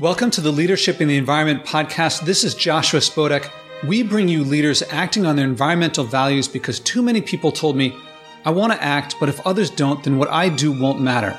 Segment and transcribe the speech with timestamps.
[0.00, 2.24] Welcome to the Leadership in the Environment podcast.
[2.24, 3.52] This is Joshua Spodek.
[3.84, 7.94] We bring you leaders acting on their environmental values because too many people told me,
[8.46, 11.38] I want to act, but if others don't, then what I do won't matter.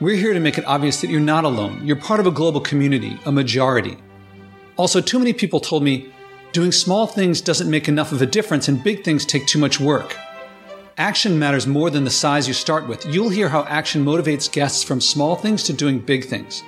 [0.00, 1.86] We're here to make it obvious that you're not alone.
[1.86, 3.96] You're part of a global community, a majority.
[4.76, 6.12] Also, too many people told me,
[6.50, 9.78] doing small things doesn't make enough of a difference and big things take too much
[9.78, 10.16] work.
[10.98, 13.06] Action matters more than the size you start with.
[13.06, 16.64] You'll hear how action motivates guests from small things to doing big things.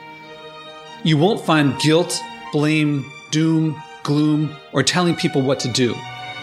[1.05, 2.21] You won't find guilt,
[2.53, 5.95] blame, doom, gloom, or telling people what to do.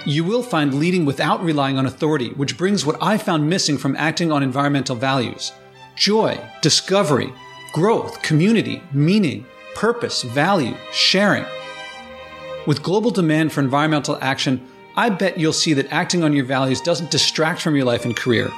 [0.06, 3.96] You will find leading without relying on authority, which brings what I found missing from
[3.96, 5.52] acting on environmental values
[5.96, 7.34] joy, discovery,
[7.74, 9.46] growth, community, meaning,
[9.76, 11.46] purpose, value, sharing.
[12.68, 16.82] With global demand for environmental action, I bet you'll see that acting on your values
[16.82, 18.52] doesn't distract from your life and career.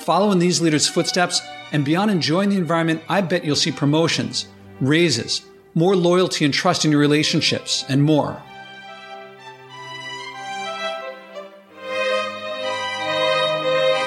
[0.00, 1.40] Follow in these leaders' footsteps,
[1.72, 4.46] and beyond enjoying the environment, I bet you'll see promotions,
[4.80, 5.42] raises,
[5.74, 8.42] more loyalty and trust in your relationships, and more.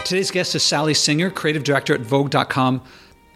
[0.06, 2.82] Today's guest is Sally Singer, creative director at Vogue.com.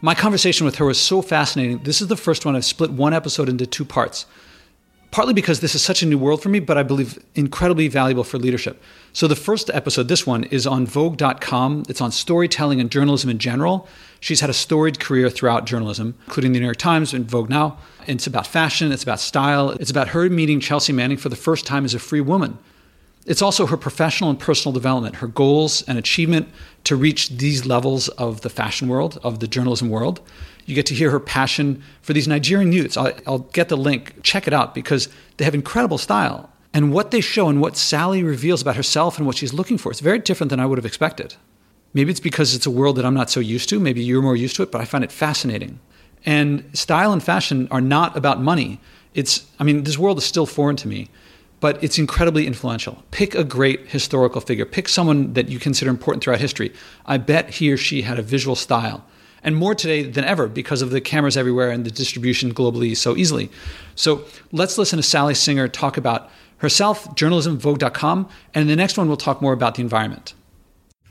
[0.02, 1.84] My conversation with her was so fascinating.
[1.84, 4.26] This is the first one I've split one episode into two parts
[5.14, 8.24] partly because this is such a new world for me, but I believe incredibly valuable
[8.24, 8.82] for leadership.
[9.14, 11.84] So the first episode, this one, is on Vogue.com.
[11.88, 13.88] It's on storytelling and journalism in general.
[14.22, 17.78] She's had a storied career throughout journalism, including the New York Times and Vogue Now.
[18.08, 21.68] It's about fashion, it's about style, it's about her meeting Chelsea Manning for the first
[21.68, 22.58] time as a free woman.
[23.28, 26.50] It's also her professional and personal development, her goals and achievement
[26.86, 30.22] to reach these levels of the fashion world, of the journalism world.
[30.66, 32.98] You get to hear her passion for these Nigerian youths.
[32.98, 34.22] I'll, I'll, get the link.
[34.24, 36.50] Check it out because they have incredible style.
[36.74, 39.92] And what they show and what Sally reveals about herself and what she's looking for,
[39.92, 41.36] it's very different than I would have expected.
[41.94, 43.80] Maybe it's because it's a world that I'm not so used to.
[43.80, 45.80] Maybe you're more used to it, but I find it fascinating.
[46.26, 48.80] And style and fashion are not about money.
[49.14, 51.10] It's, I mean, this world is still foreign to me,
[51.60, 53.04] but it's incredibly influential.
[53.12, 56.74] Pick a great historical figure, pick someone that you consider important throughout history.
[57.06, 59.06] I bet he or she had a visual style
[59.44, 63.16] and more today than ever because of the cameras everywhere and the distribution globally so
[63.16, 63.50] easily.
[63.96, 68.98] So let's listen to Sally Singer talk about herself, journalism, Vogue.com, and in the next
[68.98, 70.34] one, we'll talk more about the environment.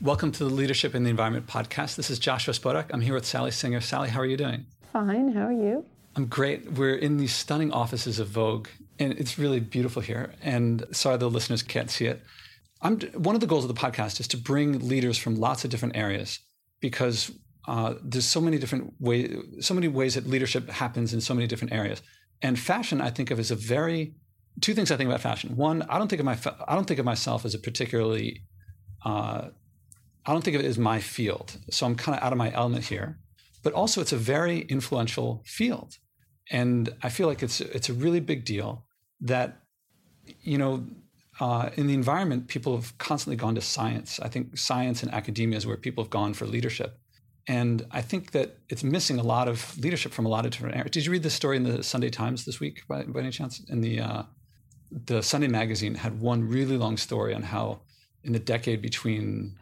[0.01, 1.95] Welcome to the Leadership in the Environment podcast.
[1.95, 2.87] This is Joshua Spodek.
[2.91, 3.79] I'm here with Sally Singer.
[3.79, 4.65] Sally, how are you doing?
[4.91, 5.31] Fine.
[5.31, 5.85] How are you?
[6.15, 6.73] I'm great.
[6.73, 8.67] We're in these stunning offices of Vogue,
[8.99, 10.33] and it's really beautiful here.
[10.41, 12.21] And sorry the listeners can't see it.
[12.81, 15.71] I'm, one of the goals of the podcast is to bring leaders from lots of
[15.71, 16.39] different areas
[16.81, 17.31] because
[17.67, 21.47] uh, there's so many different ways, so many ways that leadership happens in so many
[21.47, 22.01] different areas.
[22.41, 24.15] And fashion, I think of as a very
[24.61, 25.55] two things I think about fashion.
[25.55, 26.37] One, I don't think of my
[26.67, 28.43] I don't think of myself as a particularly
[29.05, 29.49] uh,
[30.25, 31.57] I don't think of it as my field.
[31.69, 33.19] So I'm kind of out of my element here.
[33.61, 35.97] But also, it's a very influential field,
[36.51, 38.85] and I feel like it's it's a really big deal
[39.21, 39.61] that
[40.41, 40.85] you know
[41.39, 44.19] uh, in the environment people have constantly gone to science.
[44.19, 46.99] I think science and academia is where people have gone for leadership.
[47.47, 50.75] And I think that it's missing a lot of leadership from a lot of different
[50.75, 50.91] areas.
[50.91, 53.59] Did you read the story in the Sunday Times this week, by, by any chance?
[53.67, 54.23] In the uh,
[55.05, 57.81] the Sunday magazine had one really long story on how
[58.23, 59.55] in the decade between.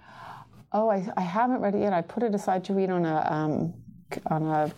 [0.73, 1.93] Oh, I, I haven't read it yet.
[1.93, 3.73] I put it aside to read on a um,
[4.27, 4.71] on a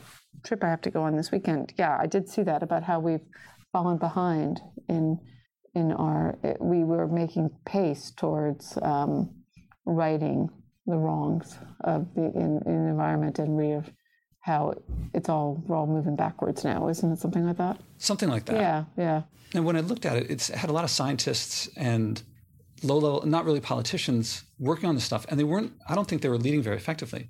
[0.43, 1.73] trip I have to go on this weekend.
[1.77, 3.25] Yeah, I did see that about how we've
[3.73, 5.19] fallen behind in
[5.75, 6.37] in our.
[6.59, 9.35] We were making pace towards um,
[9.85, 10.49] writing
[10.85, 13.89] the wrongs of the in, in environment and we have
[14.43, 14.73] how
[15.13, 17.19] it's all we're all moving backwards now, isn't it?
[17.19, 17.79] Something like that.
[17.97, 18.55] Something like that.
[18.55, 19.21] Yeah, yeah.
[19.53, 22.21] And when I looked at it, it had a lot of scientists and
[22.83, 25.71] low level, not really politicians, working on this stuff, and they weren't.
[25.87, 27.29] I don't think they were leading very effectively.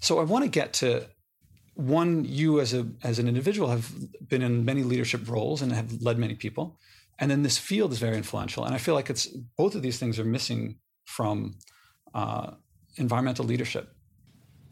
[0.00, 1.06] So I want to get to
[1.74, 2.26] one.
[2.26, 3.90] You as a as an individual have
[4.28, 6.78] been in many leadership roles and have led many people,
[7.18, 8.64] and then this field is very influential.
[8.64, 9.26] And I feel like it's
[9.56, 10.76] both of these things are missing
[11.06, 11.54] from.
[12.14, 12.52] Uh,
[12.96, 13.94] environmental leadership.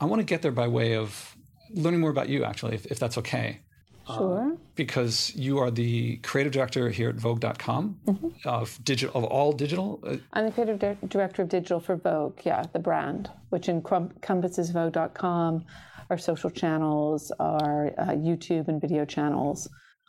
[0.00, 1.36] I want to get there by way of
[1.72, 3.60] learning more about you, actually, if, if that's okay.
[4.06, 4.52] Sure.
[4.52, 8.48] Uh, because you are the creative director here at Vogue.com mm-hmm.
[8.48, 10.00] of digital of all digital.
[10.04, 12.40] Uh, I'm the creative di- director of digital for Vogue.
[12.42, 15.64] Yeah, the brand, which encompasses Vogue.com,
[16.08, 19.68] our social channels, our uh, YouTube and video channels,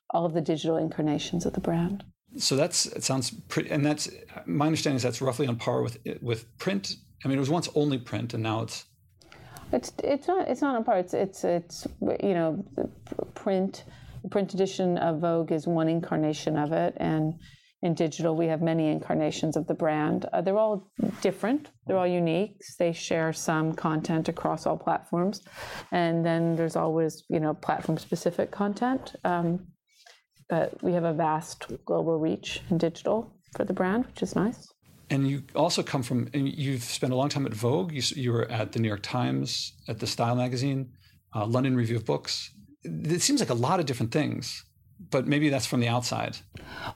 [0.09, 2.03] all of the digital incarnations of the brand.
[2.37, 4.09] So that's it sounds pretty, and that's
[4.45, 7.69] my understanding is that's roughly on par with with print I mean, it was once
[7.75, 8.85] only print, and now it's.
[9.73, 10.97] It's it's not it's not on par.
[10.97, 12.65] It's it's it's you know,
[13.35, 13.85] print.
[14.23, 17.33] The print edition of Vogue is one incarnation of it, and
[17.81, 20.25] in digital we have many incarnations of the brand.
[20.31, 20.91] Uh, they're all
[21.21, 21.69] different.
[21.87, 22.61] They're all unique.
[22.77, 25.41] They share some content across all platforms,
[25.91, 29.15] and then there's always you know platform specific content.
[29.23, 29.67] Um,
[30.49, 34.67] but we have a vast global reach in digital for the brand, which is nice.
[35.11, 37.91] And you also come from, you've spent a long time at Vogue.
[37.91, 40.93] You, you were at the New York Times, at the Style magazine,
[41.35, 42.49] uh, London Review of Books.
[42.83, 44.63] It seems like a lot of different things,
[45.09, 46.37] but maybe that's from the outside.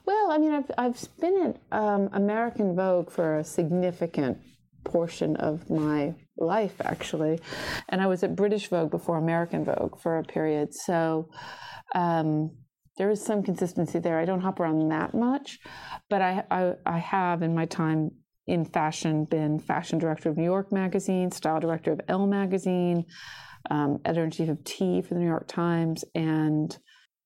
[0.06, 1.38] Well, I mean, I've, I've been
[1.71, 4.38] at um, American Vogue for a significant
[4.85, 7.39] portion of my life, actually.
[7.89, 10.73] And I was at British Vogue before American Vogue for a period.
[10.73, 11.29] So
[11.94, 12.51] um,
[12.97, 14.19] there is some consistency there.
[14.19, 15.59] I don't hop around that much,
[16.09, 18.12] but I, I, I have in my time
[18.47, 23.06] in fashion been fashion director of New York Magazine, style director of Elle Magazine,
[23.69, 26.77] um, editor in chief of T for the New York Times, and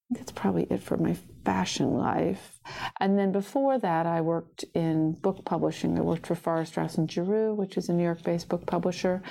[0.09, 2.59] that's probably it for my fashion life.
[2.99, 5.97] And then before that, I worked in book publishing.
[5.97, 9.21] I worked for Farrar Straus and Giroux, which is a New York-based book publisher.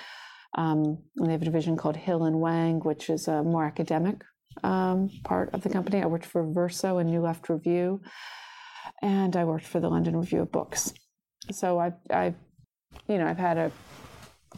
[0.56, 4.22] Um, and they have a division called Hill and Wang, which is a more academic
[4.62, 6.02] um, part of the company.
[6.02, 8.00] I worked for Verso and New Left Review,
[9.02, 10.92] and I worked for the London Review of Books.
[11.52, 12.34] So I've, I've,
[13.06, 13.72] you know, I've had a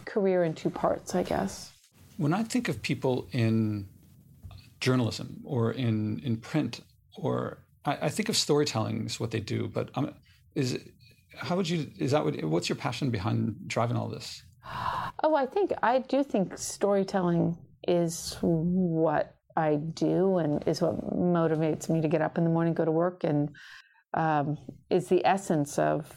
[0.04, 1.72] career in two parts, I guess.
[2.16, 3.88] When I think of people in
[4.80, 6.80] journalism or in in print
[7.16, 10.14] or I, I think of storytelling is what they do, but um,
[10.54, 10.78] is
[11.36, 14.42] how would you is that what what's your passion behind driving all this?
[15.22, 17.56] Oh, I think I do think storytelling
[17.86, 22.74] is what I do and is what motivates me to get up in the morning,
[22.74, 23.50] go to work, and
[24.14, 24.56] um,
[24.88, 26.10] is the essence of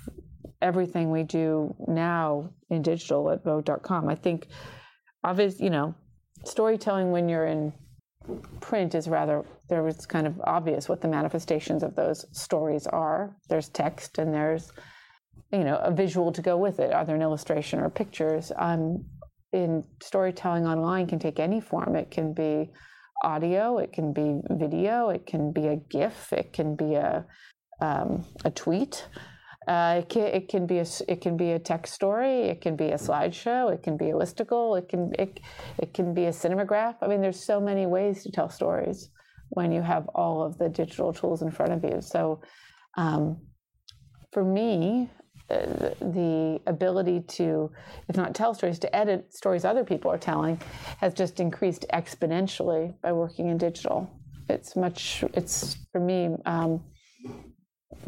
[0.61, 4.07] everything we do now in digital at Vogue.com.
[4.07, 4.47] I think,
[5.23, 5.93] obviously, you know,
[6.45, 7.73] storytelling when you're in
[8.61, 13.35] print is rather there it's kind of obvious what the manifestations of those stories are.
[13.49, 14.71] There's text and there's
[15.51, 18.51] you know a visual to go with it, either an illustration or pictures.
[18.57, 19.05] Um,
[19.51, 21.95] in storytelling online can take any form.
[21.95, 22.71] It can be
[23.23, 27.25] audio, it can be video, it can be a GIF, it can be a
[27.81, 29.07] um, a tweet.
[29.67, 32.43] Uh, it, can, it can be a it can be a text story.
[32.43, 33.73] It can be a slideshow.
[33.73, 34.77] It can be a listicle.
[34.77, 35.39] It can it,
[35.79, 36.95] it can be a cinemagraph.
[37.01, 39.09] I mean, there's so many ways to tell stories
[39.49, 42.01] when you have all of the digital tools in front of you.
[42.01, 42.41] So,
[42.97, 43.37] um,
[44.31, 45.09] for me,
[45.49, 47.71] the ability to,
[48.07, 50.59] if not tell stories, to edit stories other people are telling,
[50.97, 54.09] has just increased exponentially by working in digital.
[54.49, 55.23] It's much.
[55.33, 56.35] It's for me.
[56.45, 56.83] Um,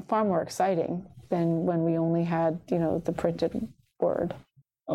[0.07, 3.67] far more exciting than when we only had, you know, the printed
[3.99, 4.33] word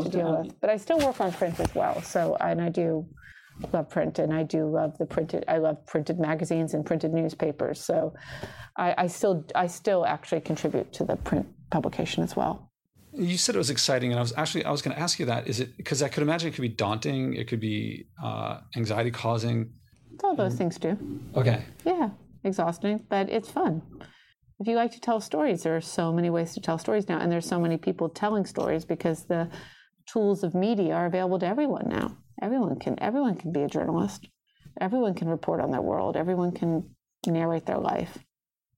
[0.01, 0.61] to deal with.
[0.61, 2.01] But I still work on print as well.
[2.03, 3.07] So, and I do
[3.73, 7.81] love print and I do love the printed, I love printed magazines and printed newspapers.
[7.81, 8.15] So
[8.77, 12.71] I, I still, I still actually contribute to the print publication as well.
[13.13, 15.27] You said it was exciting, and I was actually I was going to ask you
[15.27, 15.49] that.
[15.49, 19.11] Is it because I could imagine it could be daunting, it could be uh, anxiety
[19.11, 19.73] causing.
[20.15, 20.97] It's all those things do.
[21.35, 21.65] Okay.
[21.85, 22.11] Yeah,
[22.45, 23.83] exhausting, but it's fun
[24.61, 27.19] if you like to tell stories, there are so many ways to tell stories now,
[27.19, 29.49] and there's so many people telling stories because the
[30.07, 32.19] tools of media are available to everyone now.
[32.43, 34.29] Everyone can everyone can be a journalist.
[34.81, 36.15] Everyone can report on their world.
[36.15, 36.95] Everyone can
[37.27, 38.19] narrate their life,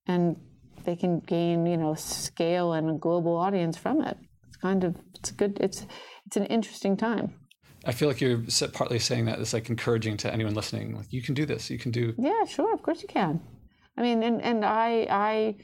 [0.07, 0.37] and
[0.83, 4.17] they can gain you know scale and a global audience from it.
[4.47, 5.57] It's kind of it's good.
[5.59, 5.85] It's
[6.25, 7.35] it's an interesting time.
[7.85, 10.95] I feel like you're partly saying that it's like encouraging to anyone listening.
[10.95, 11.69] Like you can do this.
[11.69, 12.13] You can do.
[12.17, 12.73] Yeah, sure.
[12.73, 13.41] Of course you can.
[13.97, 15.55] I mean, and, and I, I,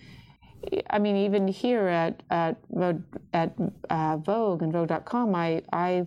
[0.89, 2.58] I mean, even here at at
[3.34, 3.55] at
[3.89, 6.05] uh, Vogue and Vogue.com, I I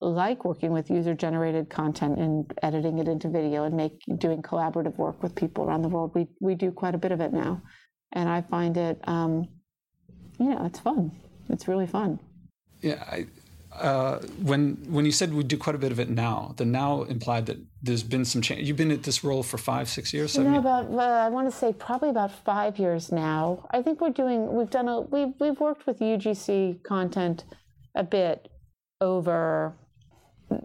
[0.00, 4.96] like working with user generated content and editing it into video and make doing collaborative
[4.98, 6.12] work with people around the world.
[6.14, 7.62] We we do quite a bit of it now,
[8.14, 9.48] and I find it, um,
[10.38, 11.12] you know, it's fun.
[11.50, 12.20] It's really fun.
[12.80, 13.26] Yeah, I
[13.80, 17.02] uh, when when you said we do quite a bit of it now, the now
[17.02, 18.68] implied that there's been some change.
[18.68, 20.36] You've been at this role for five, six years.
[20.36, 23.66] You know, about uh, I want to say probably about five years now.
[23.72, 24.54] I think we're doing.
[24.54, 25.00] We've done a.
[25.00, 27.44] We've we've worked with UGC content
[27.96, 28.48] a bit
[29.00, 29.74] over,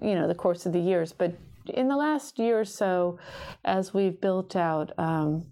[0.01, 1.11] you know, the course of the years.
[1.11, 1.35] But
[1.73, 3.17] in the last year or so,
[3.65, 4.91] as we've built out.
[4.99, 5.45] Um,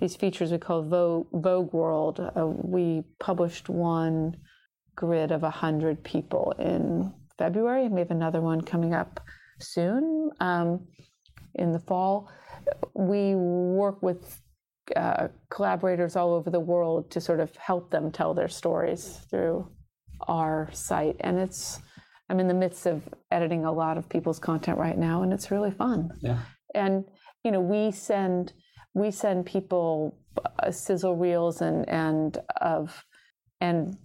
[0.00, 2.20] these features we call Vogue, Vogue World.
[2.20, 4.36] Uh, we published one
[4.96, 9.20] grid of 100 people in February, and we have another one coming up
[9.60, 10.86] soon um,
[11.54, 12.30] in the fall.
[12.94, 14.40] We work with
[14.96, 19.68] uh, collaborators all over the world to sort of help them tell their stories through
[20.26, 21.16] our site.
[21.20, 21.80] And it's,
[22.28, 25.50] I'm in the midst of editing a lot of people's content right now, and it's
[25.50, 26.10] really fun.
[26.20, 26.40] Yeah.
[26.74, 27.04] And,
[27.44, 28.52] you know, we send,
[28.94, 30.18] we send people
[30.62, 33.04] uh, sizzle reels and, and of,
[33.60, 33.96] and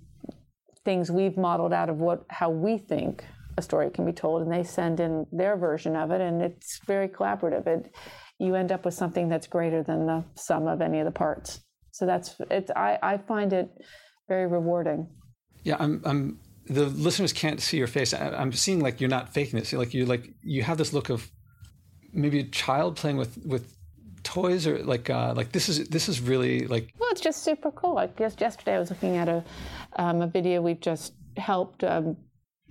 [0.85, 3.23] things we've modeled out of what how we think
[3.57, 6.79] a story can be told and they send in their version of it and it's
[6.85, 7.93] very collaborative it
[8.39, 11.61] you end up with something that's greater than the sum of any of the parts.
[11.91, 13.69] So that's it's I, I find it
[14.27, 15.07] very rewarding.
[15.63, 18.13] Yeah, I'm I'm the listeners can't see your face.
[18.13, 19.67] I, am seeing like you're not faking it.
[19.67, 21.29] So like you like you have this look of
[22.11, 23.75] maybe a child playing with with
[24.33, 27.71] toys or like uh, like this is this is really like well it's just super
[27.71, 27.93] cool.
[27.93, 29.43] Like just yesterday i was looking at a
[29.97, 32.17] um, a video we've just helped um,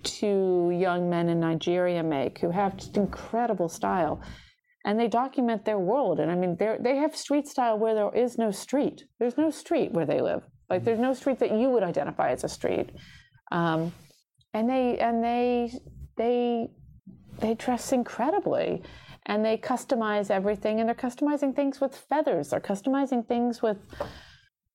[0.03, 4.21] two young men in nigeria make who have just incredible style.
[4.85, 6.19] And they document their world.
[6.19, 9.05] And i mean they they have street style where there is no street.
[9.19, 10.43] There's no street where they live.
[10.69, 12.89] Like there's no street that you would identify as a street.
[13.51, 13.93] Um,
[14.53, 15.71] and they and they
[16.17, 16.69] they
[17.43, 18.81] they dress incredibly
[19.25, 22.49] and they customize everything and they're customizing things with feathers.
[22.49, 23.77] They're customizing things with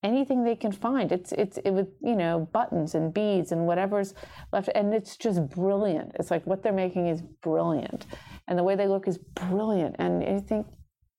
[0.02, 1.10] anything they can find.
[1.10, 4.14] It's it's it with you know buttons and beads and whatever's
[4.52, 6.12] left and it's just brilliant.
[6.20, 8.06] It's like what they're making is brilliant
[8.46, 10.66] and the way they look is brilliant and you think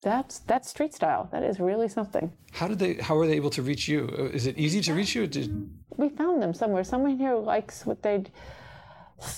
[0.02, 1.28] that's that's street style.
[1.32, 2.32] That is really something.
[2.52, 4.06] How did they how were they able to reach you?
[4.32, 5.68] Is it easy to reach you Did...
[5.96, 6.84] we found them somewhere.
[6.84, 8.30] Someone here likes what they'd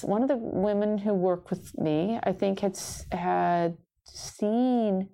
[0.03, 2.79] one of the women who worked with me, I think, had
[3.11, 5.09] had seen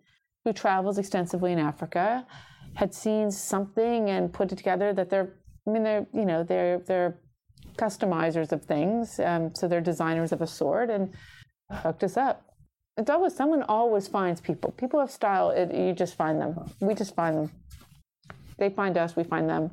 [0.45, 2.27] who travels extensively in Africa,
[2.75, 5.35] had seen something and put it together that they're.
[5.67, 7.19] I mean, they're you know they're they're
[7.77, 11.15] customizers of things, um, so they're designers of a sort, and
[11.71, 12.45] hooked us up.
[12.97, 14.73] It's always someone always finds people.
[14.73, 15.51] People have style.
[15.51, 16.71] It, you just find them.
[16.81, 17.51] We just find them.
[18.59, 19.17] They find us.
[19.17, 19.71] We find them.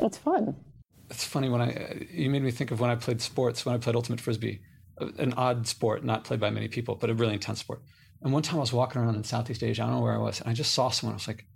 [0.00, 0.54] It's fun
[1.10, 3.78] it's funny when I you made me think of when I played sports when I
[3.78, 4.60] played ultimate frisbee,
[5.00, 7.82] uh, an odd sport not played by many people, but a really intense sport.
[8.22, 10.18] And one time I was walking around in Southeast Asia, I don't know where I
[10.18, 11.14] was, and I just saw someone.
[11.14, 11.46] I was like,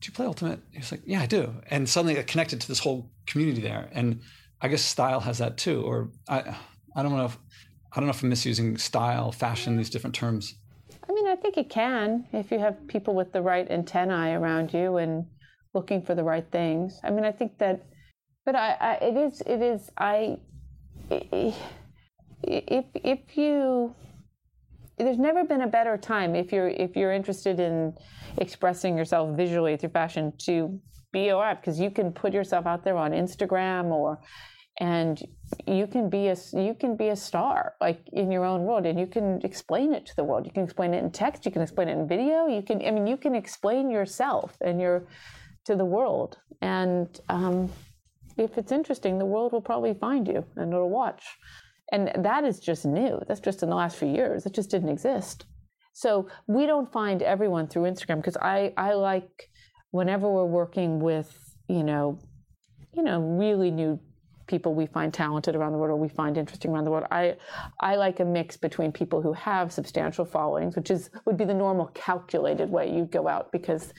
[0.00, 2.68] "Do you play ultimate?" He was like, "Yeah, I do." And suddenly I connected to
[2.68, 3.88] this whole community there.
[3.92, 4.20] And
[4.60, 5.82] I guess style has that too.
[5.82, 6.56] Or I
[6.94, 7.38] I don't know if
[7.92, 10.54] I don't know if I'm misusing style, fashion, these different terms.
[11.08, 14.74] I mean, I think it can if you have people with the right antennae around
[14.74, 15.26] you and
[15.72, 17.00] looking for the right things.
[17.02, 17.86] I mean, I think that
[18.48, 20.38] but I, I, it is it is I
[22.42, 23.94] if if you
[24.96, 27.92] there's never been a better time if you're if you're interested in
[28.38, 30.80] expressing yourself visually through fashion to
[31.12, 34.18] be alright because you can put yourself out there on Instagram or
[34.80, 35.20] and
[35.66, 38.98] you can be a you can be a star like in your own world and
[38.98, 40.46] you can explain it to the world.
[40.46, 42.90] You can explain it in text you can explain it in video you can i
[42.90, 45.06] mean you can explain yourself and your
[45.68, 46.38] to the world.
[46.62, 47.70] And um,
[48.38, 51.24] if it's interesting, the world will probably find you and it'll watch.
[51.92, 53.20] And that is just new.
[53.26, 54.46] That's just in the last few years.
[54.46, 55.46] It just didn't exist.
[55.94, 59.50] So we don't find everyone through Instagram because I, I like
[59.90, 61.36] whenever we're working with,
[61.68, 62.18] you know,
[62.94, 63.98] you know, really new
[64.48, 67.06] people we find talented around the world or we find interesting around the world.
[67.10, 67.36] I
[67.80, 71.54] I like a mix between people who have substantial followings, which is would be the
[71.54, 73.92] normal calculated way you go out because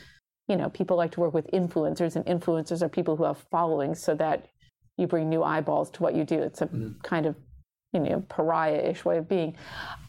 [0.50, 4.02] you know, people like to work with influencers, and influencers are people who have followings
[4.04, 4.48] so that
[4.98, 6.40] you bring new eyeballs to what you do.
[6.40, 7.02] It's a mm.
[7.04, 7.36] kind of,
[7.94, 9.56] you know, pariah-ish way of being.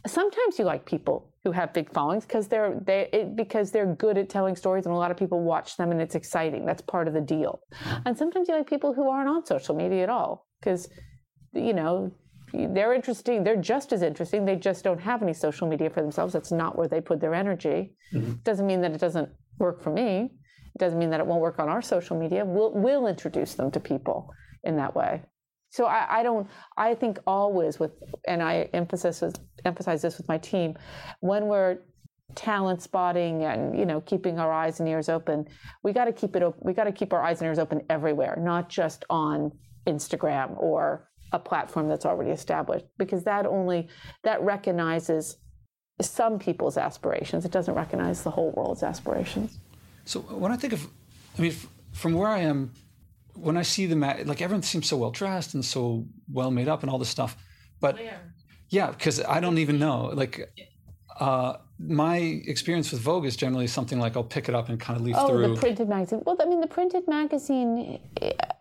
[0.07, 4.17] Sometimes you like people who have big followings because they're they it, because they're good
[4.19, 6.65] at telling stories, and a lot of people watch them, and it's exciting.
[6.65, 7.61] That's part of the deal.
[7.85, 8.03] Mm.
[8.07, 10.89] And sometimes you like people who aren't on social media at all because,
[11.53, 12.11] you know,
[12.53, 13.45] they're interesting.
[13.45, 14.45] They're just as interesting.
[14.45, 16.33] They just don't have any social media for themselves.
[16.33, 17.95] That's not where they put their energy.
[18.13, 18.33] Mm-hmm.
[18.43, 19.29] Doesn't mean that it doesn't
[19.61, 20.31] work for me.
[20.75, 22.45] It doesn't mean that it won't work on our social media.
[22.45, 24.33] We'll, we'll introduce them to people
[24.65, 25.23] in that way.
[25.71, 26.49] So I, I don't.
[26.77, 27.93] I think always with,
[28.27, 29.23] and I emphasize
[29.65, 30.75] emphasize this with my team,
[31.21, 31.79] when we're
[32.35, 35.47] talent spotting and you know keeping our eyes and ears open,
[35.85, 36.43] we got to keep it.
[36.61, 39.53] We got to keep our eyes and ears open everywhere, not just on
[39.87, 43.89] Instagram or a platform that's already established, because that only
[44.25, 45.37] that recognizes
[46.07, 47.45] some people's aspirations.
[47.45, 49.59] It doesn't recognize the whole world's aspirations.
[50.05, 50.87] So when I think of,
[51.39, 51.55] I mean,
[51.93, 52.73] from where I am,
[53.35, 56.83] when I see the like everyone seems so well dressed and so well made up
[56.83, 57.37] and all this stuff,
[57.81, 58.21] but where?
[58.69, 60.11] yeah, because I don't even know.
[60.15, 60.53] Like,
[61.19, 64.99] uh, my experience with Vogue is generally something like I'll pick it up and kind
[64.99, 65.45] of leaf oh, through.
[65.45, 66.23] Oh, the printed magazine.
[66.25, 68.01] Well, I mean, the printed magazine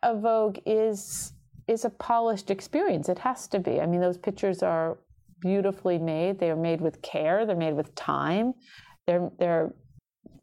[0.03, 1.33] of Vogue is
[1.67, 3.09] is a polished experience.
[3.09, 3.79] It has to be.
[3.79, 4.97] I mean, those pictures are
[5.39, 6.39] beautifully made.
[6.39, 7.45] They are made with care.
[7.45, 8.53] They're made with time.
[9.07, 9.73] They're they're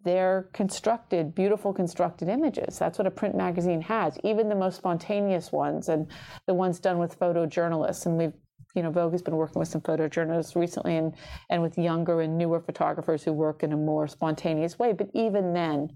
[0.05, 2.79] they're constructed, beautiful constructed images.
[2.79, 4.17] That's what a print magazine has.
[4.23, 6.07] Even the most spontaneous ones and
[6.47, 8.07] the ones done with photojournalists.
[8.07, 8.33] And we've
[8.76, 11.15] you know, Vogue has been working with some photojournalists recently and,
[11.49, 14.93] and with younger and newer photographers who work in a more spontaneous way.
[14.93, 15.88] But even then,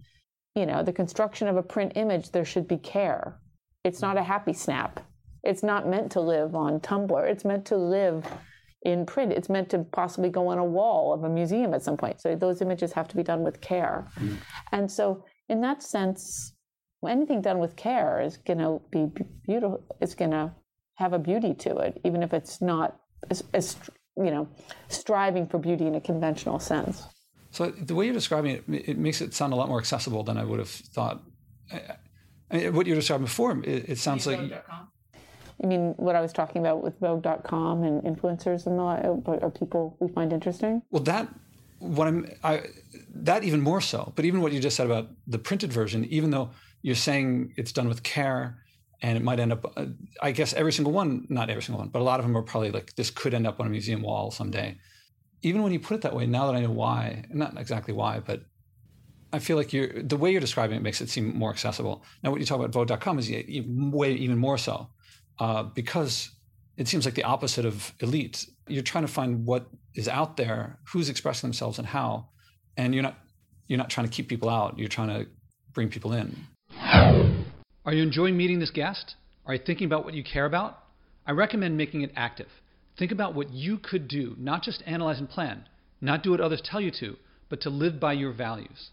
[0.55, 3.39] you know, the construction of a print image, there should be care.
[3.85, 5.01] It's not a happy snap.
[5.45, 7.31] It's not meant to live on Tumblr.
[7.31, 8.27] It's meant to live
[8.83, 9.33] in print.
[9.33, 12.21] It's meant to possibly go on a wall of a museum at some point.
[12.21, 14.07] So those images have to be done with care.
[14.19, 14.37] Mm.
[14.73, 16.55] And so, in that sense,
[17.07, 19.11] anything done with care is going to be
[19.45, 19.85] beautiful.
[20.01, 20.53] It's going to
[20.95, 22.97] have a beauty to it, even if it's not
[23.31, 23.77] as, as,
[24.17, 24.49] you know
[24.89, 27.05] striving for beauty in a conventional sense.
[27.53, 30.37] So the way you're describing it, it makes it sound a lot more accessible than
[30.37, 31.23] I would have thought.
[31.73, 31.83] I,
[32.51, 34.65] I, what you're describing before, it, it sounds like.
[35.63, 39.97] You mean what I was talking about with Vogue.com and influencers and the are people
[40.01, 40.83] we find interesting?
[40.91, 41.29] Well, that
[41.79, 42.63] what I'm I,
[43.15, 44.13] that even more so.
[44.17, 46.51] But even what you just said about the printed version, even though
[46.83, 48.63] you're saying it's done with care
[49.03, 49.87] and it might end up uh,
[50.23, 52.43] i guess every single one not every single one but a lot of them are
[52.43, 54.77] probably like this could end up on a museum wall someday
[55.43, 58.21] even when you put it that way now that i know why not exactly why
[58.21, 58.43] but
[59.33, 62.31] i feel like you're the way you're describing it makes it seem more accessible now
[62.31, 64.89] what you talk about vogue.com is way even more so
[65.41, 66.31] uh, because
[66.77, 70.79] it seems like the opposite of elite you're trying to find what is out there
[70.93, 72.29] who's expressing themselves and how
[72.77, 73.19] and you're not
[73.67, 75.27] you're not trying to keep people out you're trying to
[75.75, 76.47] bring people in
[77.91, 79.17] are you enjoying meeting this guest?
[79.47, 80.79] Are you thinking about what you care about?
[81.27, 82.49] I recommend making it active.
[82.99, 85.67] Think about what you could do, not just analyze and plan,
[86.01, 87.17] not do what others tell you to,
[87.49, 88.91] but to live by your values.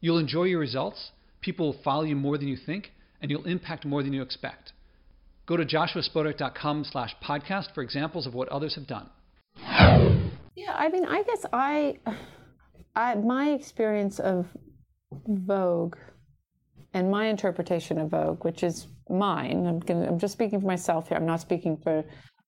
[0.00, 1.10] You'll enjoy your results,
[1.42, 4.72] people will follow you more than you think, and you'll impact more than you expect.
[5.50, 9.10] Go to joshuaspodek.com slash podcast for examples of what others have done.
[10.54, 11.98] Yeah, I mean, I guess I,
[12.94, 14.46] I my experience of
[15.26, 15.96] Vogue
[16.94, 19.66] and my interpretation of Vogue, which is mine.
[19.66, 21.18] I'm, gonna, I'm just speaking for myself here.
[21.18, 22.04] I'm not speaking for,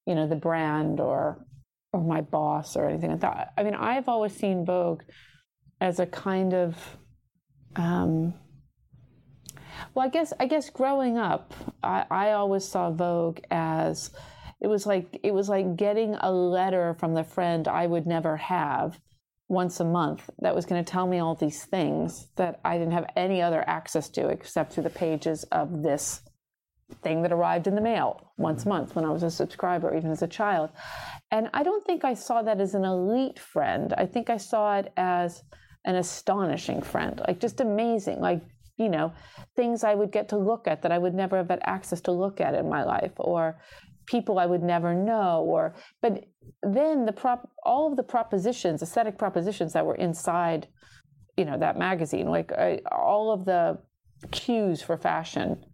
[0.06, 1.44] you know, the brand or
[1.92, 3.52] or my boss or anything like that.
[3.58, 5.02] I mean, I've always seen Vogue
[5.80, 6.76] as a kind of,
[7.74, 8.34] um,
[9.94, 14.10] well, I guess I guess growing up, I, I always saw Vogue as
[14.60, 18.36] it was like it was like getting a letter from the friend I would never
[18.36, 18.98] have
[19.48, 22.94] once a month that was going to tell me all these things that I didn't
[22.94, 26.22] have any other access to except through the pages of this
[27.02, 30.10] thing that arrived in the mail once a month when I was a subscriber, even
[30.10, 30.70] as a child.
[31.30, 33.94] And I don't think I saw that as an elite friend.
[33.96, 35.42] I think I saw it as
[35.84, 38.42] an astonishing friend, like just amazing, like,
[38.76, 39.12] you know,
[39.56, 42.12] things I would get to look at that I would never have had access to
[42.12, 43.58] look at in my life, or
[44.06, 46.24] people I would never know or but
[46.62, 50.66] then the prop all of the propositions aesthetic propositions that were inside
[51.36, 53.78] you know that magazine like I, all of the
[54.30, 55.64] cues for fashion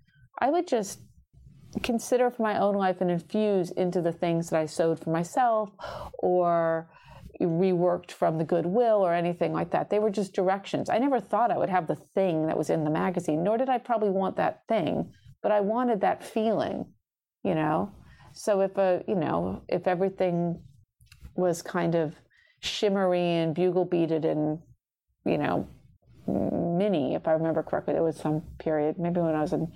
[0.40, 1.00] I would just
[1.82, 5.70] consider for my own life and infuse into the things that I sewed for myself
[6.18, 6.88] or
[7.46, 9.90] reworked from the goodwill or anything like that.
[9.90, 10.90] They were just directions.
[10.90, 13.68] I never thought I would have the thing that was in the magazine nor did
[13.68, 16.86] I probably want that thing but I wanted that feeling
[17.44, 17.92] you know?
[18.32, 20.60] So if a you know if everything
[21.34, 22.14] was kind of
[22.60, 24.58] shimmery and bugle beaded and
[25.24, 25.68] you know
[26.26, 29.72] mini, if I remember correctly, there was some period maybe when I was in,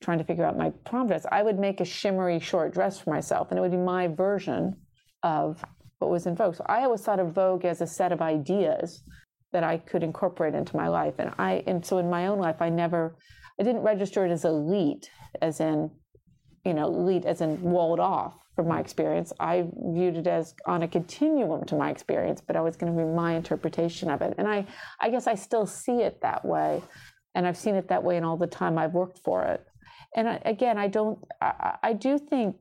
[0.00, 3.10] trying to figure out my prom dress, I would make a shimmery short dress for
[3.10, 4.76] myself, and it would be my version
[5.22, 5.64] of
[5.98, 6.56] what was in Vogue.
[6.56, 9.02] So I always thought of Vogue as a set of ideas
[9.52, 12.60] that I could incorporate into my life, and I and so in my own life,
[12.60, 13.16] I never,
[13.58, 15.90] I didn't register it as elite, as in
[16.66, 19.32] you know, elite as in walled off from my experience.
[19.38, 22.98] I viewed it as on a continuum to my experience, but I was going to
[22.98, 24.34] be my interpretation of it.
[24.36, 24.66] And I,
[25.00, 26.82] I guess I still see it that way.
[27.36, 29.64] And I've seen it that way in all the time I've worked for it.
[30.16, 32.56] And again, I don't, I, I do think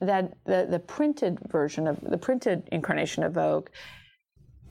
[0.00, 3.68] that the, the printed version of the printed incarnation of Vogue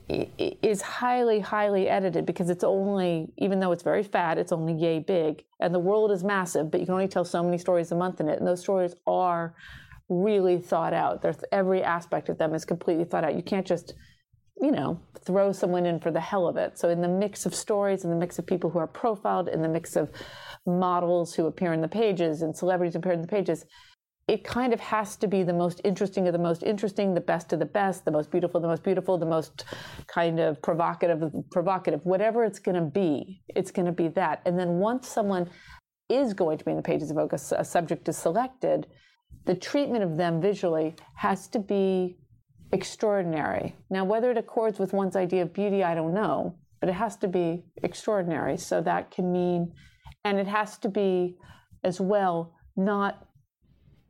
[0.08, 4.98] is highly, highly edited because it's only, even though it's very fat, it's only yay
[4.98, 5.44] big.
[5.60, 8.20] And the world is massive, but you can only tell so many stories a month
[8.20, 8.38] in it.
[8.38, 9.54] And those stories are
[10.08, 11.20] really thought out.
[11.20, 13.34] There's, every aspect of them is completely thought out.
[13.34, 13.94] You can't just,
[14.60, 16.78] you know, throw someone in for the hell of it.
[16.78, 19.60] So, in the mix of stories, in the mix of people who are profiled, in
[19.60, 20.10] the mix of
[20.66, 23.66] models who appear in the pages and celebrities appear in the pages,
[24.28, 27.52] it kind of has to be the most interesting of the most interesting, the best
[27.54, 29.64] of the best, the most beautiful, the most beautiful, the most
[30.06, 34.42] kind of provocative, provocative, whatever it's going to be, it's going to be that.
[34.44, 35.48] And then once someone
[36.10, 38.86] is going to be in the pages of Vogue, a, a subject is selected,
[39.46, 42.18] the treatment of them visually has to be
[42.72, 43.74] extraordinary.
[43.88, 47.16] Now, whether it accords with one's idea of beauty, I don't know, but it has
[47.18, 48.58] to be extraordinary.
[48.58, 49.72] So that can mean,
[50.22, 51.38] and it has to be
[51.82, 53.27] as well not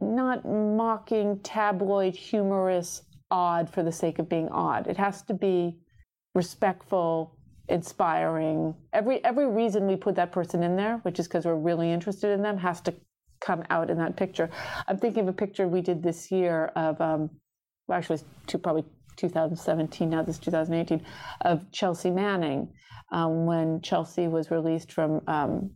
[0.00, 4.86] not mocking, tabloid, humorous, odd for the sake of being odd.
[4.86, 5.78] It has to be
[6.34, 7.36] respectful,
[7.68, 8.74] inspiring.
[8.92, 12.30] Every every reason we put that person in there, which is because we're really interested
[12.30, 12.94] in them, has to
[13.40, 14.50] come out in that picture.
[14.86, 17.30] I'm thinking of a picture we did this year of um,
[17.88, 18.84] well, actually, two, probably
[19.16, 21.04] 2017, now this is 2018,
[21.40, 22.68] of Chelsea Manning
[23.10, 25.70] um, when Chelsea was released from um,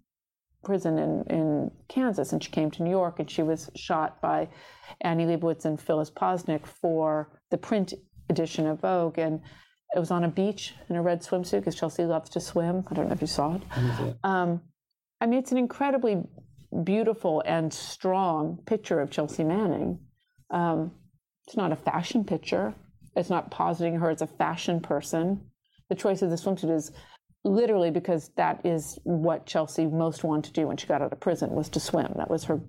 [0.62, 4.48] prison in, in Kansas and she came to New York and she was shot by
[5.00, 7.94] Annie Leibovitz and Phyllis Posnick for the print
[8.28, 9.18] edition of Vogue.
[9.18, 9.40] And
[9.94, 12.84] it was on a beach in a red swimsuit because Chelsea loves to swim.
[12.90, 13.62] I don't know if you saw it.
[14.24, 14.62] Um,
[15.20, 16.22] I mean, it's an incredibly
[16.84, 20.00] beautiful and strong picture of Chelsea Manning.
[20.50, 20.92] Um,
[21.46, 22.74] it's not a fashion picture.
[23.14, 25.42] It's not positing her as a fashion person.
[25.88, 26.92] The choice of the swimsuit is
[27.44, 31.20] literally because that is what Chelsea most wanted to do when she got out of
[31.20, 32.12] prison was to swim.
[32.16, 32.60] That was her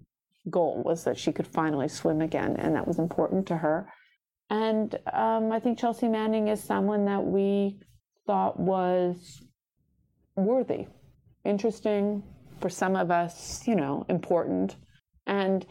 [0.49, 3.87] goal was that she could finally swim again, and that was important to her.
[4.49, 7.79] And um, I think Chelsea Manning is someone that we
[8.25, 9.41] thought was
[10.35, 10.87] worthy,
[11.45, 12.23] interesting
[12.59, 14.75] for some of us, you know, important.
[15.25, 15.65] And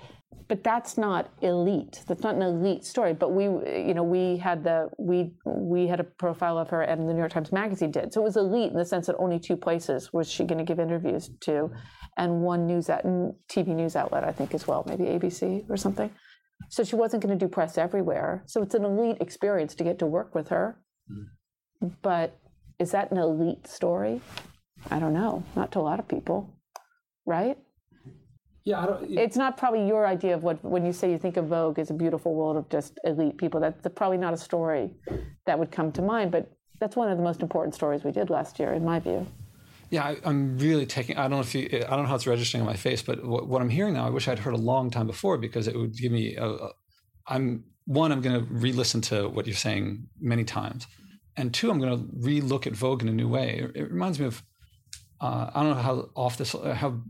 [0.48, 2.02] but that's not elite.
[2.06, 3.14] That's not an elite story.
[3.14, 7.08] But we, you know, we had the we we had a profile of her, and
[7.08, 8.12] the New York Times Magazine did.
[8.12, 10.64] So it was elite in the sense that only two places was she going to
[10.64, 11.70] give interviews to,
[12.16, 16.10] and one news at TV news outlet, I think as well, maybe ABC or something.
[16.68, 18.42] So she wasn't going to do press everywhere.
[18.46, 20.78] So it's an elite experience to get to work with her.
[21.10, 21.92] Mm.
[22.02, 22.38] But
[22.78, 24.20] is that an elite story?
[24.90, 25.44] I don't know.
[25.56, 26.56] Not to a lot of people,
[27.26, 27.58] right?
[28.64, 31.18] Yeah, I don't, it, it's not probably your idea of what when you say you
[31.18, 33.60] think of Vogue as a beautiful world of just elite people.
[33.60, 34.90] That's probably not a story
[35.46, 38.30] that would come to mind, but that's one of the most important stories we did
[38.30, 39.26] last year, in my view.
[39.90, 41.18] Yeah, I, am really taking.
[41.18, 41.68] I don't know if you.
[41.70, 44.06] I don't know how it's registering on my face, but what, what I'm hearing now,
[44.06, 46.36] I wish I'd heard a long time before because it would give me.
[46.36, 46.70] A, a,
[47.28, 48.10] I'm one.
[48.10, 50.86] I'm going to re-listen to what you're saying many times,
[51.36, 53.58] and two, I'm going to re-look at Vogue in a new way.
[53.58, 54.42] It, it reminds me of.
[55.20, 57.00] Uh, I don't know how off this how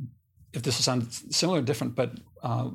[0.52, 2.12] if this will sound similar or different, but
[2.42, 2.70] uh,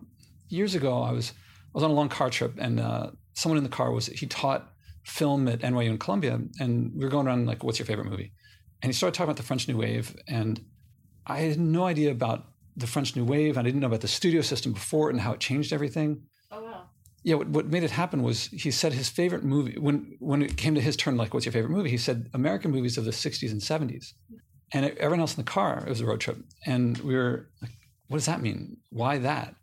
[0.50, 3.64] years ago I was I was on a long car trip and uh, someone in
[3.64, 4.72] the car was he taught
[5.06, 8.34] film at NYU and Columbia, and we were going around like, "What's your favorite movie?"
[8.82, 10.60] And he started talking about the French New Wave, and
[11.26, 13.58] I had no idea about the French New Wave.
[13.58, 16.24] And I didn't know about the studio system before and how it changed everything.
[16.52, 16.84] Oh wow!
[17.24, 20.58] Yeah, what, what made it happen was he said his favorite movie when when it
[20.58, 23.12] came to his turn, like, "What's your favorite movie?" He said American movies of the
[23.12, 24.14] '60s and '70s
[24.74, 26.38] and everyone else in the car it was a road trip.
[26.66, 27.72] And we were like
[28.08, 28.78] what does that mean?
[28.90, 29.56] Why that?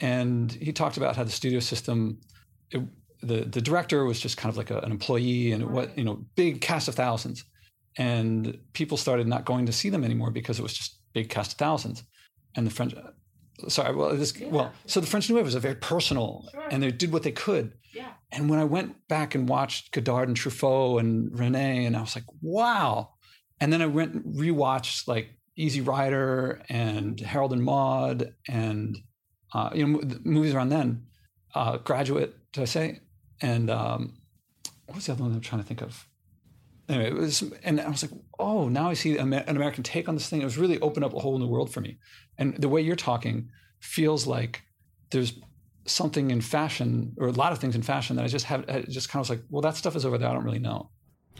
[0.00, 2.20] And he talked about how the studio system
[2.70, 2.82] it,
[3.22, 6.24] the the director was just kind of like a, an employee and what you know
[6.36, 7.44] big cast of thousands.
[7.96, 11.52] And people started not going to see them anymore because it was just big cast
[11.52, 12.04] of thousands.
[12.54, 12.94] And the french
[13.66, 14.48] sorry well this yeah.
[14.48, 16.68] well so the french new wave was a very personal sure.
[16.70, 17.72] and they did what they could.
[17.92, 18.12] Yeah.
[18.30, 22.14] And when i went back and watched godard and truffaut and Resnais, and i was
[22.14, 23.14] like wow
[23.60, 28.96] and then I went and rewatched like Easy Rider and Harold and Maude and
[29.52, 31.06] uh, you know movies around then.
[31.54, 33.00] Uh, Graduate, did I say?
[33.40, 34.18] And um,
[34.86, 36.06] what was the other one I'm trying to think of?
[36.88, 40.14] Anyway, it was, and I was like, oh, now I see an American take on
[40.14, 40.40] this thing.
[40.40, 41.98] It was really opened up a whole new world for me.
[42.38, 44.62] And the way you're talking feels like
[45.10, 45.38] there's
[45.84, 48.82] something in fashion or a lot of things in fashion that I just have, I
[48.82, 50.28] just kind of was like, well, that stuff is over there.
[50.28, 50.90] I don't really know.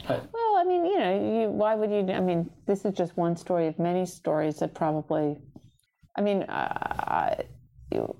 [0.07, 2.13] Well, I mean, you know, you, why would you?
[2.13, 5.37] I mean, this is just one story of many stories that probably.
[6.17, 7.35] I mean, uh,
[7.91, 8.15] you,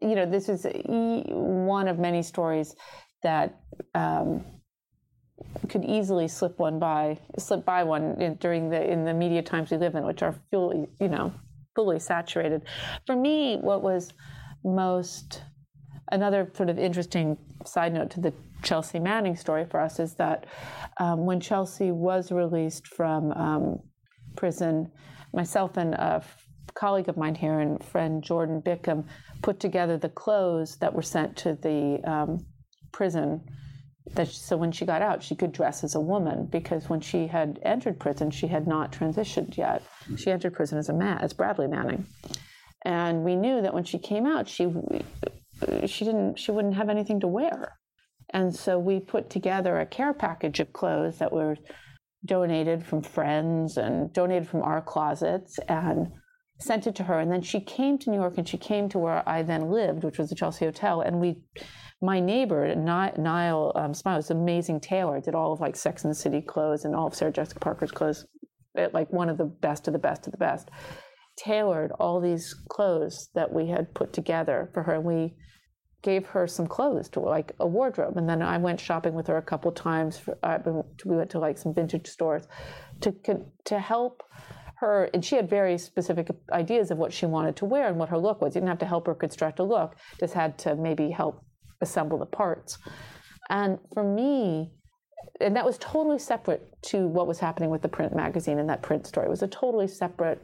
[0.00, 2.76] know, this is one of many stories
[3.22, 3.60] that
[3.94, 4.44] um,
[5.68, 9.70] could easily slip one by, slip by one in, during the in the media times
[9.72, 11.32] we live in, which are fully, you know,
[11.74, 12.62] fully saturated.
[13.04, 14.12] For me, what was
[14.64, 15.42] most
[16.12, 20.46] another sort of interesting side note to the Chelsea Manning story for us is that
[20.98, 23.78] um, when Chelsea was released from um,
[24.36, 24.90] prison,
[25.32, 26.22] myself and a
[26.74, 29.04] colleague of mine here and friend Jorden Bickham
[29.42, 32.46] put together the clothes that were sent to the um,
[32.92, 33.42] prison.
[34.14, 37.26] That so when she got out, she could dress as a woman because when she
[37.26, 39.82] had entered prison, she had not transitioned yet.
[40.16, 42.06] She entered prison as a man, as Bradley Manning,
[42.84, 44.66] and we knew that when she came out, she
[45.86, 47.78] she didn't she wouldn't have anything to wear.
[48.30, 51.56] And so we put together a care package of clothes that were
[52.24, 56.08] donated from friends and donated from our closets and
[56.60, 57.18] sent it to her.
[57.18, 60.04] And then she came to New York and she came to where I then lived,
[60.04, 61.00] which was the Chelsea Hotel.
[61.00, 61.42] And we,
[62.00, 66.10] my neighbor, Niall um, Smile, was an amazing tailor, did all of like Sex and
[66.10, 68.26] the City clothes and all of Sarah Jessica Parker's clothes,
[68.92, 70.70] like one of the best of the best of the best.
[71.36, 74.94] Tailored all these clothes that we had put together for her.
[74.94, 75.34] And we
[76.04, 78.16] gave her some clothes to like a wardrobe.
[78.16, 80.58] And then i went shopping with her a couple times for, uh,
[81.04, 82.44] we went to like some vintage stores
[83.00, 83.10] to
[83.64, 84.22] to help
[84.76, 85.08] her.
[85.14, 88.18] And she had very specific ideas of what she wanted to wear and what her
[88.18, 88.54] look was.
[88.54, 91.42] You didn't have to help her construct a look just had to maybe help
[91.80, 92.78] assemble the parts.
[93.48, 94.72] And for me,
[95.40, 98.82] and that was totally separate to what was happening with the print magazine and that
[98.82, 99.26] print story.
[99.26, 100.40] It was a totally separate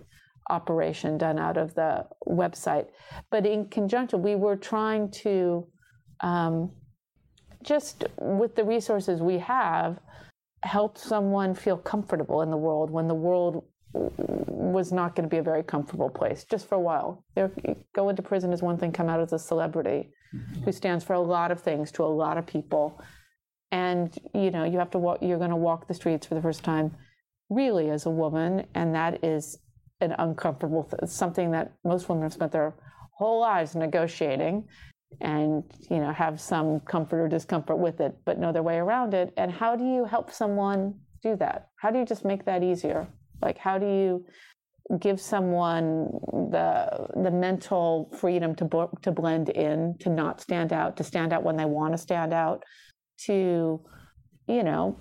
[0.50, 2.86] operation done out of the website.
[3.30, 5.66] But in conjunction, we were trying to
[6.20, 6.72] um,
[7.62, 9.98] just with the resources we have
[10.62, 15.38] help someone feel comfortable in the world when the world was not going to be
[15.38, 17.24] a very comfortable place just for a while.
[17.34, 17.50] They're,
[17.94, 20.62] go into prison is one thing, come out as a celebrity mm-hmm.
[20.62, 23.00] who stands for a lot of things to a lot of people.
[23.72, 26.42] And you know, you have to walk you're going to walk the streets for the
[26.42, 26.94] first time
[27.48, 29.58] really as a woman and that is
[30.00, 32.74] an uncomfortable th- something that most women have spent their
[33.12, 34.64] whole lives negotiating
[35.20, 39.14] and you know have some comfort or discomfort with it but know their way around
[39.14, 39.32] it.
[39.36, 41.68] And how do you help someone do that?
[41.76, 43.08] How do you just make that easier?
[43.42, 44.24] Like how do you
[44.98, 46.10] give someone
[46.50, 51.44] the the mental freedom to to blend in to not stand out to stand out
[51.44, 52.64] when they want to stand out
[53.26, 53.80] to
[54.48, 54.96] you know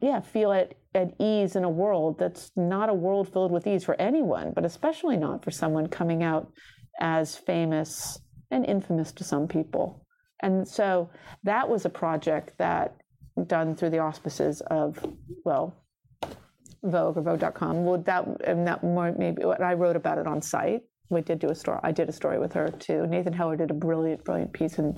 [0.00, 3.84] yeah feel at, at ease in a world that's not a world filled with ease
[3.84, 6.52] for anyone but especially not for someone coming out
[7.00, 10.06] as famous and infamous to some people.
[10.42, 11.10] And so
[11.42, 12.96] that was a project that
[13.46, 15.04] done through the auspices of,
[15.44, 15.74] well,
[16.82, 17.84] Vogue or Vogue.com.
[17.84, 20.82] Well, that and that more maybe I wrote about it on site.
[21.08, 21.80] We did do a story.
[21.82, 23.06] I did a story with her too.
[23.06, 24.94] Nathan Heller did a brilliant, brilliant piece in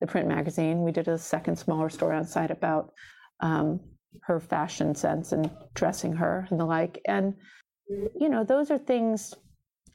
[0.00, 0.82] the print magazine.
[0.82, 2.92] We did a second smaller story on site about
[3.40, 3.80] um,
[4.22, 7.00] her fashion sense and dressing her and the like.
[7.06, 7.34] And
[7.88, 9.34] you know, those are things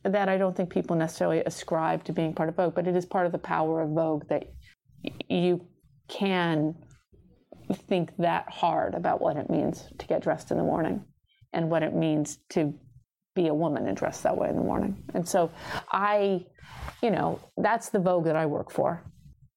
[0.04, 3.06] that I don't think people necessarily ascribe to being part of Vogue, but it is
[3.06, 4.46] part of the power of Vogue that
[5.30, 5.66] you
[6.08, 6.76] can
[7.74, 11.04] think that hard about what it means to get dressed in the morning
[11.54, 12.74] and what it means to
[13.36, 15.04] be a woman and dress that way in the morning.
[15.14, 15.52] And so
[15.92, 16.46] I,
[17.02, 19.04] you know, that's the Vogue that I work for.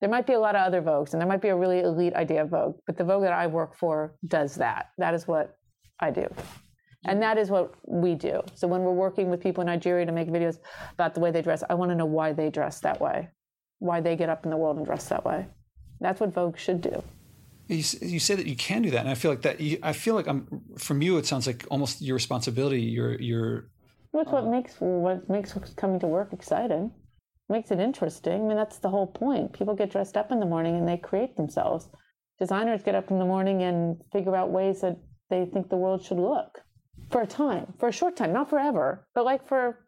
[0.00, 2.14] There might be a lot of other Vogues and there might be a really elite
[2.14, 4.90] idea of Vogue, but the Vogue that I work for does that.
[4.98, 5.58] That is what
[6.00, 6.26] I do.
[7.06, 8.42] And that is what we do.
[8.54, 10.58] So when we're working with people in Nigeria to make videos
[10.92, 13.28] about the way they dress, I want to know why they dress that way,
[13.78, 15.46] why they get up in the world and dress that way.
[16.00, 17.02] That's what Vogue should do.
[17.68, 19.60] You, you say that you can do that, and I feel like that.
[19.60, 21.18] You, I feel like I'm from you.
[21.18, 22.80] It sounds like almost your responsibility.
[22.80, 23.70] Your your.
[24.12, 26.90] That's uh, what makes what makes coming to work exciting.
[27.50, 28.44] Makes it interesting.
[28.44, 29.52] I mean, that's the whole point.
[29.52, 31.88] People get dressed up in the morning and they create themselves.
[32.38, 34.96] Designers get up in the morning and figure out ways that
[35.28, 36.62] they think the world should look
[37.10, 39.80] for a time, for a short time, not forever, but like for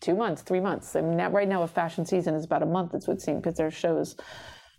[0.00, 0.94] two months, three months.
[0.94, 3.56] I mean, right now, a fashion season is about a month, it would seem, because
[3.56, 4.16] there are shows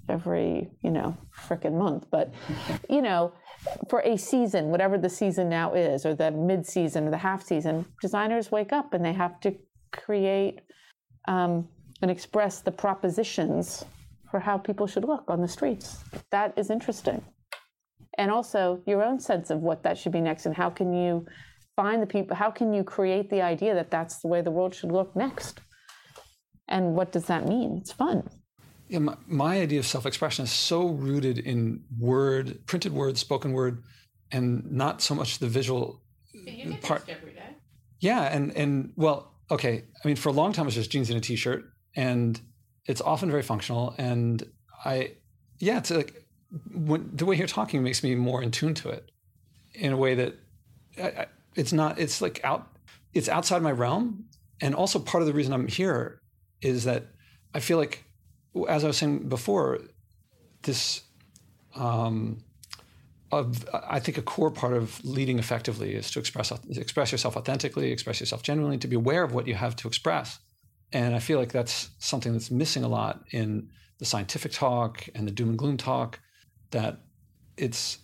[0.07, 2.07] every, you know, frickin' month.
[2.09, 2.33] But,
[2.89, 3.33] you know,
[3.89, 7.43] for a season, whatever the season now is, or the mid season or the half
[7.43, 9.55] season, designers wake up and they have to
[9.91, 10.61] create
[11.27, 11.67] um,
[12.01, 13.85] and express the propositions
[14.29, 16.03] for how people should look on the streets.
[16.31, 17.23] That is interesting.
[18.17, 21.25] And also your own sense of what that should be next and how can you
[21.75, 24.75] find the people how can you create the idea that that's the way the world
[24.75, 25.61] should look next?
[26.67, 27.77] And what does that mean?
[27.77, 28.29] It's fun.
[28.89, 33.83] Yeah, my, my idea of self-expression is so rooted in word printed word spoken word
[34.31, 36.03] and not so much the visual
[36.81, 37.07] part.
[37.07, 37.55] every day.
[37.99, 39.85] Yeah and and well okay.
[40.03, 41.63] I mean for a long time it was just jeans and a t-shirt
[41.95, 42.39] and
[42.85, 44.43] it's often very functional and
[44.85, 45.11] i
[45.59, 46.25] yeah it's like
[46.73, 49.11] when, the way you're talking makes me more in tune to it
[49.73, 50.35] in a way that
[51.01, 52.67] I, it's not it's like out
[53.13, 54.25] it's outside my realm
[54.61, 56.21] and also part of the reason i'm here
[56.61, 57.07] is that
[57.53, 58.03] i feel like
[58.67, 59.79] as i was saying before
[60.63, 61.03] this
[61.75, 62.43] um,
[63.31, 67.91] of I think a core part of leading effectively is to express express yourself authentically,
[67.91, 70.39] express yourself genuinely, to be aware of what you have to express.
[70.91, 75.27] And I feel like that's something that's missing a lot in the scientific talk and
[75.27, 76.19] the doom and gloom talk.
[76.71, 77.01] That
[77.57, 77.99] it's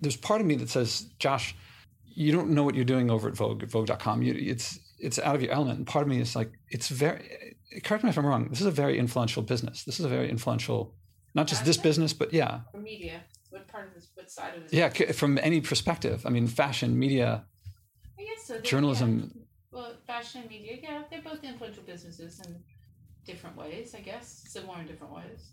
[0.00, 1.54] there's part of me that says, Josh,
[2.04, 4.22] you don't know what you're doing over at Vogue, at Vogue.com.
[4.22, 5.78] You, it's it's out of your element.
[5.78, 7.56] And part of me is like, it's very.
[7.82, 8.48] Correct me if I'm wrong.
[8.48, 9.84] This is a very influential business.
[9.84, 10.94] This is a very influential,
[11.34, 12.60] not just this business, but yeah.
[12.78, 14.10] Media, what part of this?
[14.14, 14.72] What side of this?
[14.72, 16.26] Yeah, from any perspective.
[16.26, 17.44] I mean, fashion, media.
[18.18, 18.60] I guess so.
[18.60, 19.41] Journalism.
[20.22, 22.62] Fashion media, yeah, they're both influential businesses in
[23.26, 25.50] different ways, I guess, similar in different ways.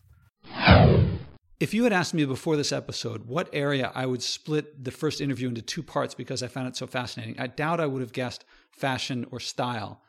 [1.60, 5.21] If you had asked me before this episode what area I would split the first
[5.21, 8.13] interview into two parts because I found it so fascinating, I doubt I would have
[8.13, 10.03] guessed fashion or style.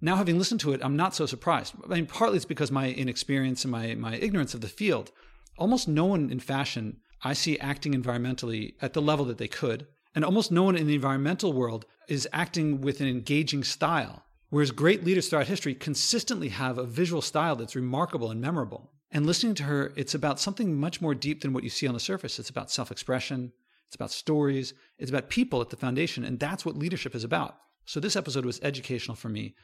[0.00, 1.74] Now, having listened to it, I'm not so surprised.
[1.84, 5.12] I mean, partly it's because my inexperience and my, my ignorance of the field.
[5.58, 9.86] Almost no one in fashion I see acting environmentally at the level that they could.
[10.14, 14.22] And almost no one in the environmental world is acting with an engaging style.
[14.50, 18.90] Whereas great leaders throughout history consistently have a visual style that's remarkable and memorable.
[19.10, 21.94] And listening to her, it's about something much more deep than what you see on
[21.94, 22.38] the surface.
[22.38, 23.50] It's about self expression,
[23.86, 26.22] it's about stories, it's about people at the foundation.
[26.22, 27.56] And that's what leadership is about.
[27.86, 29.54] So this episode was educational for me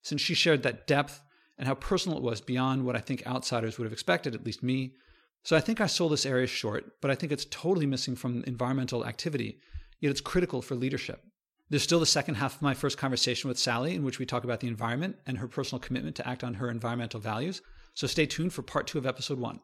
[0.00, 1.20] since she shared that depth
[1.58, 4.62] and how personal it was beyond what I think outsiders would have expected, at least
[4.62, 4.94] me.
[5.42, 8.44] So I think I sold this area short, but I think it's totally missing from
[8.46, 9.58] environmental activity,
[10.00, 11.22] yet it's critical for leadership.
[11.70, 14.42] There's still the second half of my first conversation with Sally, in which we talk
[14.42, 17.60] about the environment and her personal commitment to act on her environmental values.
[17.92, 19.60] So stay tuned for part two of episode one.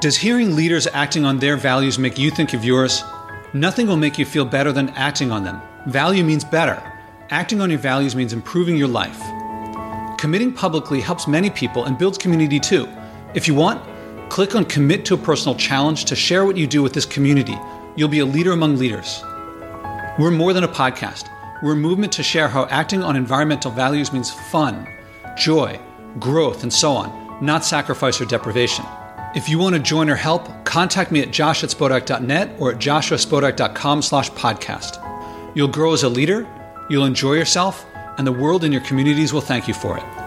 [0.00, 3.04] Does hearing leaders acting on their values make you think of yours?
[3.54, 5.62] Nothing will make you feel better than acting on them.
[5.86, 6.82] Value means better.
[7.30, 9.20] Acting on your values means improving your life.
[10.18, 12.88] Committing publicly helps many people and builds community too.
[13.34, 13.80] If you want,
[14.28, 17.56] click on Commit to a Personal Challenge to share what you do with this community.
[17.94, 19.22] You'll be a leader among leaders.
[20.20, 21.30] We're more than a podcast.
[21.62, 24.86] We're a movement to share how acting on environmental values means fun,
[25.34, 25.80] joy,
[26.18, 28.84] growth, and so on, not sacrifice or deprivation.
[29.34, 32.76] If you want to join or help, contact me at josh at spodek.net or at
[32.76, 35.00] joshuaspodek.com slash podcast.
[35.56, 36.46] You'll grow as a leader,
[36.90, 37.86] you'll enjoy yourself,
[38.18, 40.19] and the world and your communities will thank you for it.